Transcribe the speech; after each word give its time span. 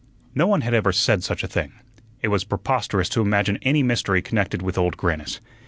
No 0.33 0.47
one 0.47 0.61
had 0.61 0.73
ever 0.73 0.91
said 0.91 1.23
such 1.23 1.43
a 1.43 1.47
thing. 1.47 1.73
It 2.23 2.29
was 2.29 2.43
preposterous 2.43 3.07
to 3.09 3.21
imagine 3.21 3.59
any 3.61 3.83
mystery 3.83 4.23
connected 4.23 4.63
with 4.63 4.75
Old 4.75 4.97
Grannis. 4.97 5.39